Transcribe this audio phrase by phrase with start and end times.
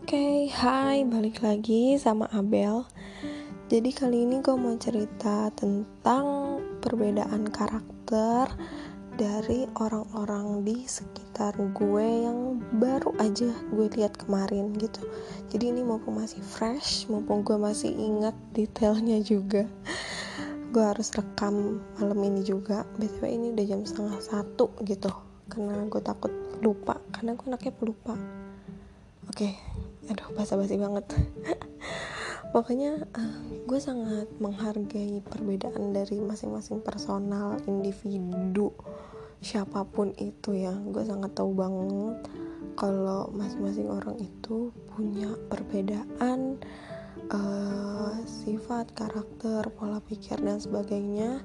[0.00, 2.88] Oke, okay, hai, balik lagi sama Abel.
[3.68, 8.48] Jadi kali ini gue mau cerita tentang perbedaan karakter
[9.20, 15.04] dari orang-orang di sekitar gue yang baru aja gue lihat kemarin gitu.
[15.52, 19.68] Jadi ini mumpung masih fresh, mumpung gue masih ingat detailnya juga.
[20.72, 22.88] Gue harus rekam malam ini juga.
[22.96, 25.12] btw ini udah jam setengah satu gitu,
[25.52, 26.32] karena gue takut
[26.64, 28.16] lupa, karena gue anaknya pelupa
[29.30, 29.79] oke.
[30.08, 31.04] Aduh basa-basi banget.
[32.54, 33.36] Pokoknya uh,
[33.68, 38.74] gue sangat menghargai perbedaan dari masing-masing personal individu
[39.40, 40.74] siapa pun itu ya.
[40.88, 42.26] Gue sangat tahu banget
[42.74, 46.58] kalau masing-masing orang itu punya perbedaan
[47.30, 51.44] uh, sifat karakter pola pikir dan sebagainya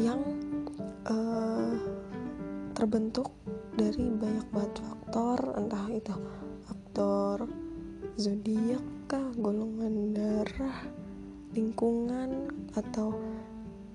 [0.00, 0.20] yang
[1.06, 1.74] uh,
[2.74, 3.30] terbentuk
[3.76, 6.14] dari banyak banget faktor entah itu
[6.64, 7.44] faktor
[8.20, 10.84] zodiak kah golongan darah
[11.56, 13.16] lingkungan atau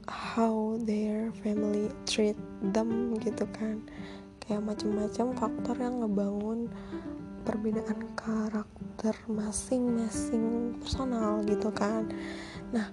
[0.10, 2.34] how their family treat
[2.74, 3.86] them gitu kan.
[4.42, 6.74] Kayak macam-macam faktor yang ngebangun
[7.46, 12.10] perbedaan karakter masing-masing personal gitu kan.
[12.74, 12.90] Nah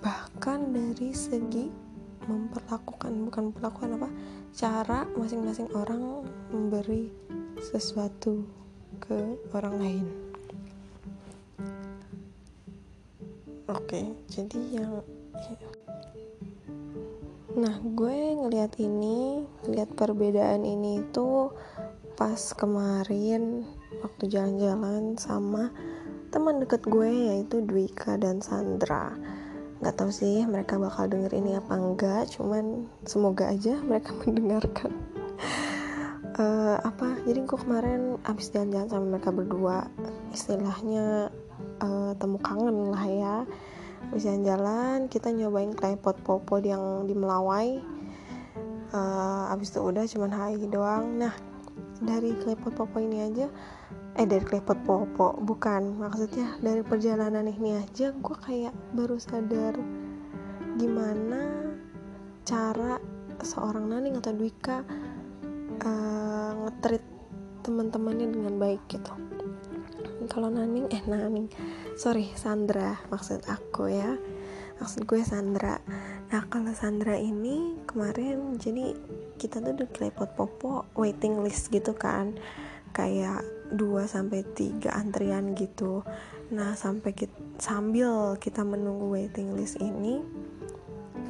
[0.00, 1.68] bahkan dari segi
[2.24, 4.08] memperlakukan bukan memperlakukan apa
[4.56, 7.12] cara masing-masing orang memberi
[7.60, 8.64] sesuatu
[9.00, 10.06] ke orang lain.
[13.66, 15.02] Oke, jadi yang
[17.56, 21.48] Nah, gue ngeliat ini, lihat perbedaan ini itu
[22.12, 23.64] pas kemarin
[24.04, 25.72] waktu jalan-jalan sama
[26.28, 29.16] teman deket gue yaitu Dwika dan Sandra.
[29.80, 34.92] Gak tau sih mereka bakal denger ini apa enggak, cuman semoga aja mereka mendengarkan
[36.36, 37.20] uh, apa?
[37.24, 39.88] Jadi gue kemarin abis jalan-jalan sama mereka berdua
[40.32, 41.32] istilahnya
[41.80, 43.36] uh, temu kangen lah ya.
[44.12, 47.80] Abis jalan-jalan kita nyobain klepot popo yang di Melawai.
[48.94, 51.18] Uh, abis itu udah cuman hai doang.
[51.18, 51.34] Nah
[52.00, 53.48] dari klepot popo ini aja
[54.16, 55.96] eh dari klepot popo bukan.
[56.00, 59.76] Maksudnya dari perjalanan ini aja gue kayak baru sadar
[60.76, 61.72] gimana
[62.44, 63.00] cara
[63.40, 64.84] seorang Naning atau Dwika
[65.84, 67.04] uh, ngetrit
[67.66, 69.12] teman-temannya dengan baik gitu.
[70.30, 71.50] Kalau Naning eh Naning.
[71.98, 74.14] Sorry Sandra maksud aku ya.
[74.78, 75.82] Maksud gue Sandra.
[76.30, 78.94] Nah kalau Sandra ini kemarin jadi
[79.40, 82.38] kita tuh di klepot popo waiting list gitu kan.
[82.94, 83.42] Kayak
[83.74, 86.06] 2 sampai 3 antrian gitu.
[86.54, 90.22] Nah sampai kita, sambil kita menunggu waiting list ini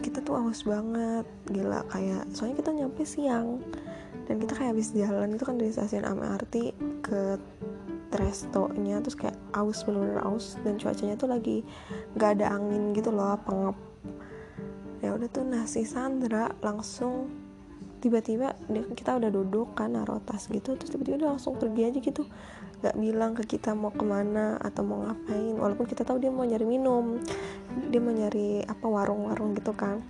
[0.04, 1.24] kita tuh haus banget.
[1.48, 3.64] Gila kayak soalnya kita nyampe siang
[4.26, 6.54] dan kita kayak habis jalan itu kan dari stasiun MRT
[7.02, 7.38] ke
[8.14, 10.58] restonya terus kayak aus bener-bener aus.
[10.66, 11.62] Dan cuacanya tuh lagi
[12.18, 13.76] gak ada angin gitu loh pengep.
[15.02, 17.30] Ya udah tuh nasi Sandra langsung
[18.02, 18.52] tiba-tiba
[18.92, 22.22] kita udah duduk kan naruh tas gitu terus tiba-tiba dia langsung pergi aja gitu.
[22.82, 26.44] Gak bilang ke kita mau ke mana atau mau ngapain walaupun kita tahu dia mau
[26.44, 27.16] nyari minum
[27.88, 30.04] dia mau nyari apa warung-warung gitu kan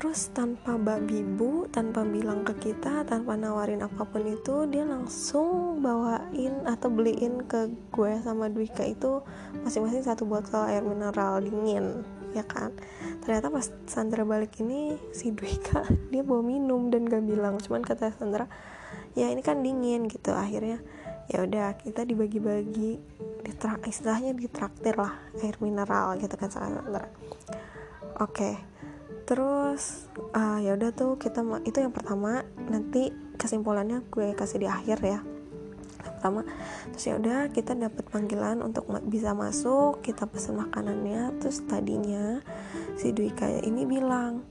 [0.00, 5.84] terus tanpa babi bu tanpa bilang ke kita tanpa nawarin apa pun itu dia langsung
[5.84, 9.20] bawain atau beliin ke gue sama Dwika itu
[9.60, 12.00] masing-masing satu botol air mineral dingin
[12.32, 12.72] ya kan?
[13.20, 15.84] Ternyata pas Sandra balik ini si Dwika
[16.14, 17.60] dia bawa minum dan gak bilang.
[17.60, 18.48] Cuman kata Sandra
[19.12, 20.32] ya ini kan dingin gitu.
[20.32, 20.80] Akhirnya
[21.28, 22.96] ya udah kita dibagi-bagi
[23.44, 25.12] ditrak istilahnya ditraktir lah
[25.44, 27.04] air mineral gitu kan Sandra.
[28.16, 28.79] Oke okay
[29.30, 34.98] terus uh, ya udah tuh kita itu yang pertama nanti kesimpulannya gue kasih di akhir
[35.06, 35.22] ya.
[36.02, 36.40] Yang pertama
[36.90, 42.42] terus ya udah kita dapat panggilan untuk bisa masuk kita pesen makanannya terus tadinya
[42.98, 44.42] si Dwi kayak ini bilang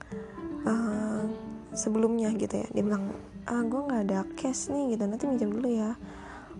[0.63, 1.27] uh,
[1.75, 3.11] sebelumnya gitu ya dia bilang
[3.51, 5.99] ah gue nggak ada cash nih gitu nanti minjem dulu ya.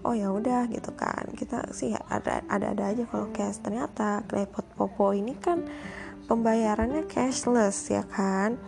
[0.03, 1.31] Oh ya udah gitu kan.
[1.35, 3.63] Kita sih ada ada ada aja kalau cash.
[3.63, 5.63] Ternyata klepot popo ini kan
[6.29, 8.61] pembayarannya cashless ya kan?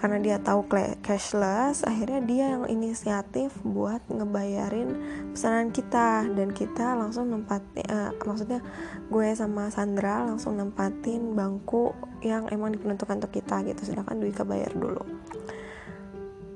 [0.00, 0.68] Karena dia tahu
[1.00, 4.92] cashless akhirnya dia yang inisiatif buat ngebayarin
[5.32, 6.28] pesanan kita.
[6.32, 8.60] Dan kita langsung nempatin uh, maksudnya
[9.08, 13.80] gue sama Sandra langsung nempatin bangku yang emang diperuntukkan untuk kita gitu.
[13.84, 15.04] Sedangkan Dwika bayar dulu.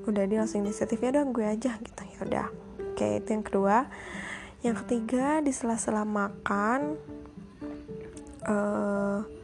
[0.04, 2.02] Udah dia langsung inisiatifnya dong gue aja gitu.
[2.04, 2.48] Ya udah.
[2.92, 3.76] Oke itu yang kedua.
[4.60, 7.00] Yang ketiga di sela-sela makan
[8.44, 9.37] uh,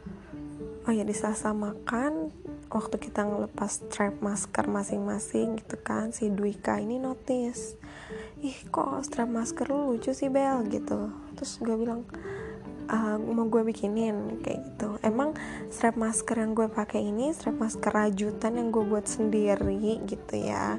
[0.85, 2.29] oh ya di sela makan
[2.69, 7.77] waktu kita ngelepas strap masker masing-masing gitu kan si Dwika ini notice
[8.45, 10.61] ih kok strap masker lu lucu sih Bel?
[10.69, 11.09] gitu.
[11.33, 12.05] Terus gue bilang
[12.91, 15.01] uh, mau gue bikinin kayak gitu.
[15.01, 15.33] Emang
[15.73, 20.77] strap masker yang gue pakai ini strap masker rajutan yang gue buat sendiri gitu ya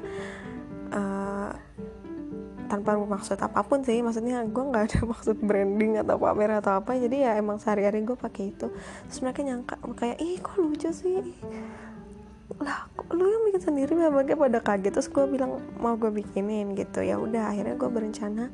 [2.67, 4.03] tanpa bermaksud apa pun sih.
[4.03, 6.99] Maksudnya gue nggak ada maksud branding atau pamer atau apa.
[6.99, 8.67] Jadi ya emang sehari-hari gue pakai itu.
[9.09, 11.23] Terus mereka nyangka kayak ih kok lucu sih?
[12.61, 13.91] Lah lu yang bikin sendiri?
[13.95, 14.91] Mereka pada kaget.
[14.93, 17.01] Terus gue bilang mau gue bikinin gitu.
[17.01, 18.51] Ya udah akhirnya gue berencana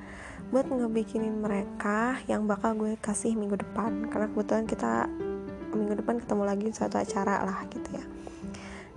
[0.54, 4.08] buat ngebikinin mereka yang bakal gue kasih minggu depan.
[4.08, 5.10] Karena kebetulan kita
[5.74, 8.06] minggu depan ketemu lagi suatu acara lah gitu ya.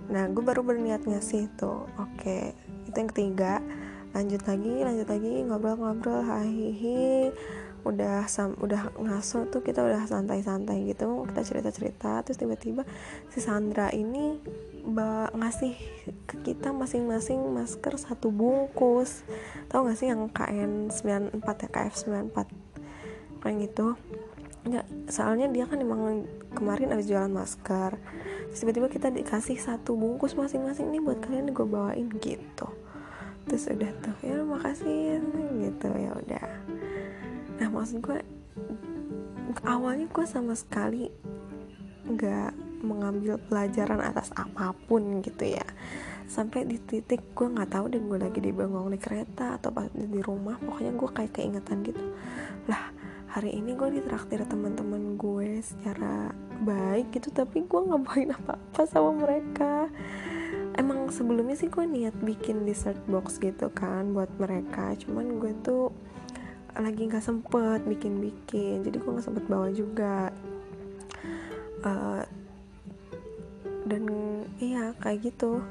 [0.07, 2.55] Nah gue baru berniat ngasih tuh oke
[2.87, 3.59] itu yang ketiga
[4.17, 7.29] lanjut lagi lanjut lagi ngobrol-ngobrol hahihi.
[7.85, 11.21] Udah sam udah ngaso tuh kita udah santai-santai gitu.
[11.29, 12.81] Kita cerita-cerita terus tiba-tiba
[13.29, 14.41] si Sandra ini
[15.37, 15.77] ngasih
[16.25, 19.21] ke kita masing-masing masker satu bungkus.
[19.69, 21.93] Tau gak sih yang KN 94 ya KF
[22.33, 22.65] 94
[23.37, 23.93] kayak gitu
[24.67, 26.25] ya soalnya dia kan emang
[26.57, 28.01] kemarin habis jualan masker.
[28.49, 32.86] Tiba-tiba kita dikasih satu bungkus masing-masing nih buat kalian gue bawain gitu
[33.47, 35.23] terus udah tuh ya makasih
[35.63, 36.47] gitu ya udah.
[37.57, 38.19] Nah maksud gue
[39.63, 41.09] awalnya gue sama sekali
[42.07, 42.51] nggak
[42.85, 45.65] mengambil pelajaran atas apa pun gitu ya.
[46.27, 49.87] Sampai di titik gue nggak tahu deh gue lagi di bengong di kereta atau pas
[49.95, 52.03] di rumah pokoknya gue kayak keingetan gitu.
[52.67, 52.91] Lah
[53.31, 56.31] hari ini gue ditraktir teman-teman gue secara
[56.63, 59.91] baik gitu tapi gue nggak bawain apa-apa sama mereka
[60.77, 64.93] emang sebelumnya sih gue niat bikin dessert box gitu kan buat mereka.
[64.95, 65.89] Cuman gue tuh
[66.77, 68.85] lagi nggak sempet bikin-bikin.
[68.85, 70.29] Jadi gue nggak sempet bawa juga.
[71.81, 72.21] Uh,
[73.89, 74.03] dan
[74.61, 75.65] iya kayak gitu.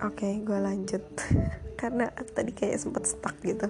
[0.00, 1.02] Oke okay, gue lanjut.
[1.80, 3.68] Karena tadi kayak sempet stuck gitu.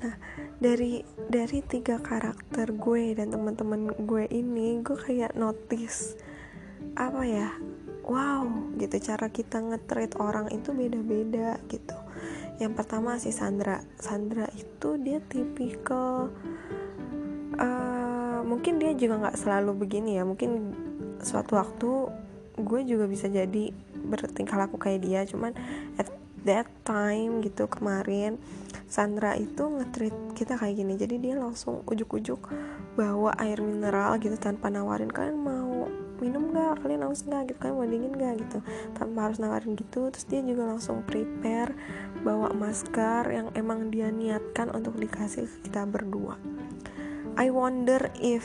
[0.00, 0.14] Nah
[0.62, 6.18] dari dari tiga karakter gue dan teman-teman gue ini gue kayak notice
[6.98, 7.50] apa ya
[8.08, 8.48] wow
[8.80, 11.94] gitu cara kita nge orang itu beda-beda gitu.
[12.58, 13.84] Yang pertama si Sandra.
[14.00, 16.32] Sandra itu dia tipikal
[17.60, 20.74] uh, mungkin dia juga nggak selalu begini ya mungkin
[21.22, 21.90] suatu waktu
[22.58, 23.70] gue juga bisa jadi
[24.02, 25.54] bertingkah laku kayak dia cuman
[26.00, 26.10] at
[26.42, 28.40] that time gitu kemarin
[28.88, 30.96] Sandra itu ngetrit kita kayak gini.
[30.96, 32.40] Jadi dia langsung ujuk-ujuk
[32.96, 35.67] bawa air mineral gitu tanpa nawarin kalian mau
[36.28, 38.60] minum gak kalian haus gak gitu kan mau dingin gak gitu.
[38.92, 41.72] Tanpa harus nawarin gitu terus dia juga langsung prepare
[42.20, 46.36] bawa masker yang emang dia niatkan untuk dikasih ke kita berdua.
[47.40, 48.44] I wonder if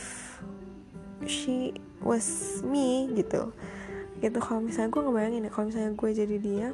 [1.28, 3.52] she was me gitu.
[4.24, 6.70] Gitu kalau misalnya gue ngebayangin ya kalau misalnya gue jadi dia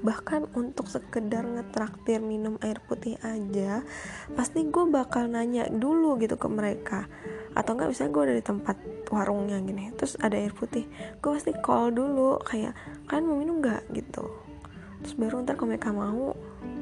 [0.00, 3.84] bahkan untuk sekedar ngetraktir minum air putih aja
[4.32, 7.08] pasti gue bakal nanya dulu gitu ke mereka.
[7.56, 8.76] Atau enggak misalnya gue ada di tempat
[9.10, 10.86] warungnya gini terus ada air putih.
[11.18, 12.72] Gue pasti call dulu kayak
[13.10, 13.90] kalian mau minum nggak?
[13.90, 14.24] Gitu.
[15.02, 16.32] Terus baru ntar kalau mereka mau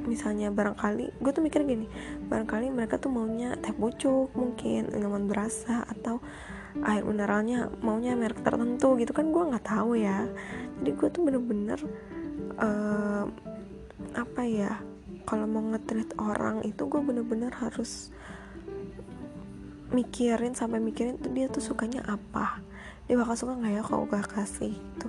[0.09, 1.85] misalnya barangkali gue tuh mikir gini
[2.33, 6.19] barangkali mereka tuh maunya teh pucuk mungkin minuman berasa atau
[6.81, 10.29] air mineralnya maunya merek tertentu gitu kan gue nggak tahu ya.
[10.81, 11.81] Jadi gue tuh bener-bener
[12.59, 13.25] uh,
[14.15, 14.73] apa ya
[15.29, 18.09] kalau mau ngetrit orang itu gue bener-bener harus
[19.93, 22.61] mikirin sampai mikirin tuh dia tuh sukanya apa.
[23.09, 25.09] Dia bakal suka nggak ya kalau gue kasih tuh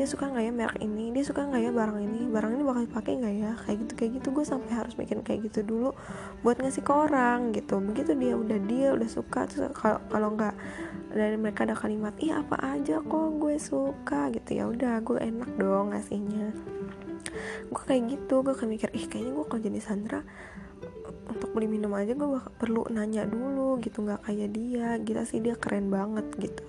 [0.00, 1.12] dia suka nggak ya merek ini?
[1.12, 2.24] Dia suka nggak ya barang ini?
[2.32, 3.52] Barang ini bakal dipakai nggak ya?
[3.66, 4.28] Kayak gitu kayak gitu.
[4.32, 5.92] Gue sampai harus mikirin kayak gitu dulu
[6.40, 7.84] buat ngasih ke orang gitu.
[7.84, 10.56] Begitu dia udah dia udah suka terus kalau kalau nggak
[11.12, 14.32] dari mereka ada kalimat ih apa aja kok gue suka?
[14.32, 14.62] Gitu.
[14.62, 16.54] Ya udah gue enak dong ngasihnya.
[17.68, 20.24] Gue kayak gitu gue kayak mikir ih kayaknya gue kalau jadi Sandra
[21.28, 24.96] untuk beli minum aja gue perlu nanya dulu gitu nggak kayak dia.
[25.02, 26.64] Gila sih dia keren banget gitu.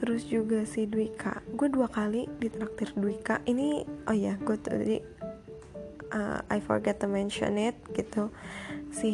[0.00, 1.44] Terus juga si Dwika.
[1.56, 3.40] Gue dua kali ditraktir Dwika.
[3.44, 4.96] Ini oh ya gue tadi
[6.14, 8.28] uh, I forget to mention it gitu.
[8.90, 9.10] Si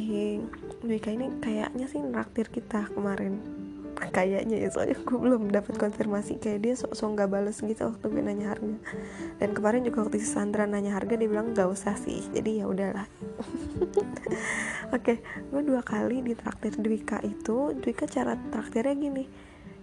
[0.83, 3.56] Dwika ini kayaknya sih nraktir kita kemarin
[3.97, 8.23] kayaknya ya soalnya gue belum dapat konfirmasi kayak dia sok-sok nggak bales gitu waktu gue
[8.23, 8.77] nanya harga.
[9.41, 12.65] Dan kemarin juga waktu si Sandra nanya harga dia bilang nggak usah sih jadi ya
[12.69, 13.07] udahlah.
[14.97, 15.17] Oke okay,
[15.51, 19.25] gue dua kali di traktir Dwika itu Dwika cara traktirnya gini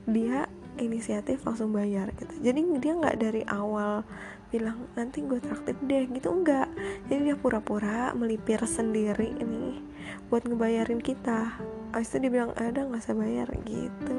[0.06, 0.46] dia
[0.78, 2.34] inisiatif langsung bayar gitu.
[2.42, 4.06] Jadi dia nggak dari awal
[4.54, 6.70] bilang nanti gue traktir deh gitu enggak
[7.10, 9.82] jadi dia pura-pura melipir sendiri ini
[10.28, 11.60] buat ngebayarin kita.
[11.94, 14.18] Abis itu dia bilang ada nggak usah bayar gitu.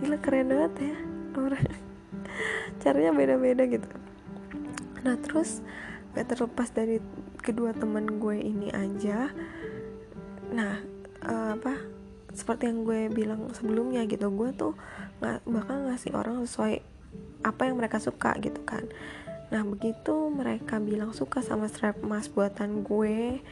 [0.00, 0.96] Gila keren banget ya
[1.36, 1.66] orang.
[2.82, 3.88] Caranya beda-beda gitu.
[5.02, 5.64] Nah terus
[6.10, 6.98] gak terlepas dari
[7.38, 9.30] kedua temen gue ini aja
[10.50, 10.82] nah
[11.22, 11.78] uh, apa
[12.34, 14.74] seperti yang gue bilang sebelumnya gitu gue tuh
[15.22, 16.82] nggak bakal ngasih orang sesuai
[17.42, 18.86] apa yang mereka suka gitu kan.
[19.50, 23.42] Nah begitu mereka bilang suka sama strap emas buatan gue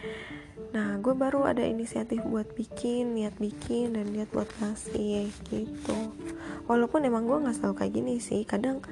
[0.68, 5.98] nah gue baru ada inisiatif buat bikin niat bikin dan niat buat ngasih gitu.
[6.68, 8.84] Walaupun emang gue nggak selalu kayak gini sih kadang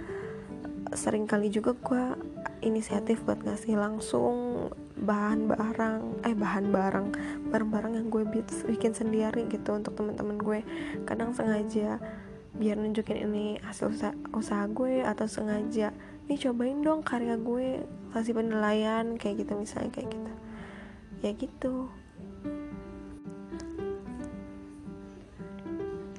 [0.96, 2.04] sering kali juga gue
[2.64, 7.06] inisiatif buat ngasih langsung bahan barang eh bahan barang
[7.52, 8.24] barang-barang yang gue
[8.70, 10.60] bikin sendiri gitu untuk teman-teman gue
[11.04, 12.00] kadang sengaja
[12.56, 15.92] biar nunjukin ini hasil usaha, usaha gue atau sengaja
[16.26, 17.84] nih cobain dong karya gue
[18.16, 20.32] kasih penilaian kayak gitu misalnya kayak gitu
[21.20, 21.88] ya gitu.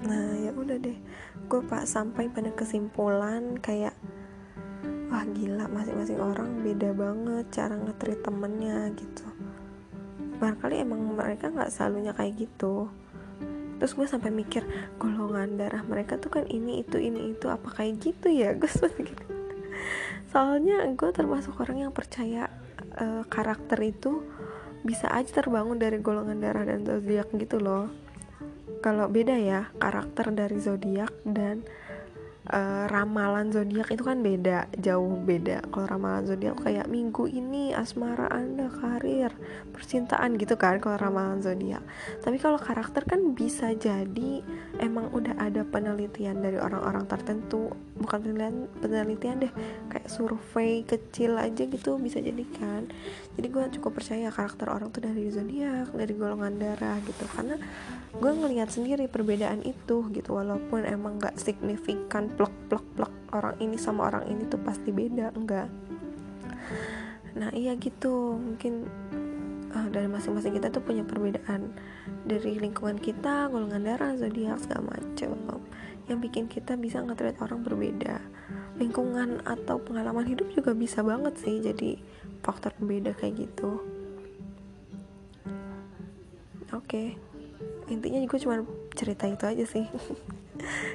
[0.06, 0.98] Nah ya udah deh.
[1.48, 3.96] Gue pak sampai pada kesimpulan kayak
[5.08, 9.26] wah gila masing-masing orang beda banget cara ngetrit temennya gitu.
[10.38, 12.90] Barangkali emang mereka nggak selalunya kayak gitu.
[13.78, 14.66] Terus gue sampai mikir
[14.98, 18.58] golongan darah mereka tuh kan ini itu ini itu apa kayak gitu ya?
[18.58, 19.38] Gue sempat gitu
[20.28, 22.52] soalnya gue termasuk orang yang percaya
[23.00, 24.22] uh, karakter itu
[24.88, 27.92] bisa aja terbangun dari golongan darah dan zodiak gitu loh.
[28.80, 31.68] Kalau beda ya karakter dari zodiak dan
[32.52, 35.64] uh, ramalan zodiak itu kan beda jauh beda.
[35.68, 39.32] Kalau ramalan zodiak kayak minggu ini asmara anda karir
[39.76, 41.84] percintaan gitu kan kalau ramalan zodiak.
[42.24, 44.42] Tapi kalau karakter kan bisa jadi
[44.80, 47.72] emang udah ada penelitian dari orang-orang tertentu.
[47.98, 49.54] Bukan penelitian penelitian deh
[49.92, 52.88] kayak survei kecil aja gitu bisa jadi kan.
[53.36, 57.26] Jadi gue cukup percaya karakter orang tuh dari zodiak dari golongan darah gitu.
[57.34, 57.60] Karena
[58.18, 63.76] gue ngelihat sendiri perbedaan itu gitu walaupun emang gak signifikan plek plek plek orang ini
[63.76, 65.68] sama orang ini tuh pasti beda enggak.
[67.36, 68.38] Nah iya gitu.
[68.38, 68.88] Mungkin
[69.74, 71.74] uh, dari masing-masing kita tuh punya perbedaan
[72.24, 75.34] dari lingkungan kita golongan darah zodiak segala macem.
[76.08, 78.22] Yang bikin kita bisa ngetreat orang berbeda.
[78.80, 82.00] Lingkungan atau pengalaman hidup juga bisa banget sih jadi
[82.46, 83.82] faktor pembeda kayak gitu.
[86.72, 86.86] Oke.
[86.86, 87.08] Okay.
[87.88, 89.88] intinya gue cuma cerita itu aja sih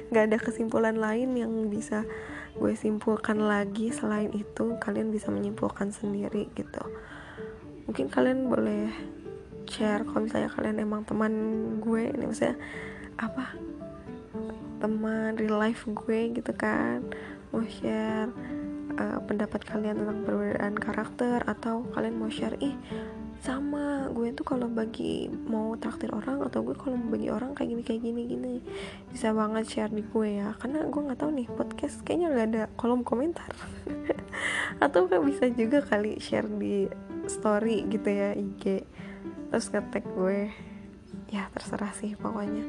[0.09, 2.05] nggak ada kesimpulan lain yang bisa
[2.53, 6.83] gue simpulkan lagi selain itu kalian bisa menyimpulkan sendiri gitu.
[7.89, 8.93] Mungkin kalian boleh
[9.65, 11.33] share kalau misalnya kalian emang teman
[11.81, 12.61] gue ini misalnya
[13.17, 13.57] apa?
[14.77, 17.01] Teman real life gue gitu kan.
[17.49, 18.29] Mau share
[19.01, 22.77] uh, pendapat kalian tentang perbedaan karakter atau kalian mau share ih
[23.43, 27.75] sama gue tuh kalau bagi mau traktir orang atau gue kalau mau bagi orang kayak
[27.75, 28.55] gini kayak gini gini.
[29.11, 32.63] Bisa banget share di gue ya karena gue nggak tahu nih podcast kayaknya nggak ada
[32.79, 33.51] kolom komentar.
[34.83, 36.87] Atau kan bisa juga kali share di
[37.27, 38.87] story gitu ya IG
[39.51, 40.47] terus ngetek gue.
[41.27, 42.63] Ya terserah sih pokoknya.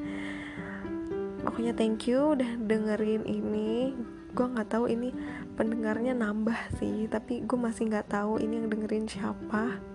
[1.46, 3.94] Pokoknya thank you udah dengerin ini.
[4.34, 5.14] Gue nggak tahu ini
[5.54, 9.93] pendengarnya nambah sih tapi gue masih nggak tahu ini yang dengerin siapa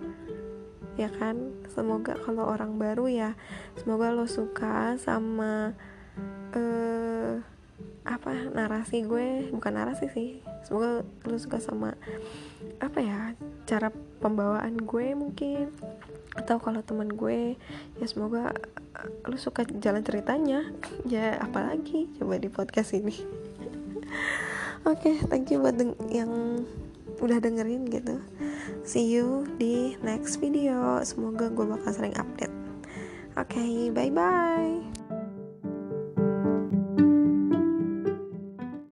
[1.00, 1.56] ya kan?
[1.72, 3.30] Semoga kalau orang baru ya
[3.80, 5.72] semoga lo suka sama
[6.52, 7.40] uh,
[8.04, 9.48] apa narasi gue.
[9.48, 10.28] Bukan narasi sih
[10.68, 11.96] semoga lo suka sama
[12.84, 13.32] apa ya
[13.64, 13.88] cara
[14.20, 15.72] pembawaan gue mungkin.
[16.36, 17.56] Atau kalau teman gue
[17.98, 18.52] ya semoga
[19.24, 20.68] lo suka jalan ceritanya.
[21.08, 23.16] Ya apalagi coba di podcast ini.
[24.88, 25.76] Oke okay, thank you buat
[26.08, 26.64] yang
[27.20, 28.16] udah dengerin gitu
[28.84, 31.00] see you di next video.
[31.04, 32.52] Semoga gue bakal sering update.
[33.38, 34.99] Oke okay, bye bye